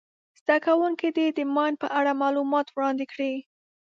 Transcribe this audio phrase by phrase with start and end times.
[0.39, 3.33] زده کوونکي دې د ماین په اړه معلومات وړاندي کړي.